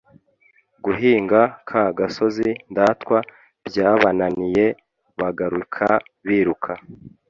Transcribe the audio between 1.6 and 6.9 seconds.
ka gasozi ndatwa byabananiye bagaruka biruka.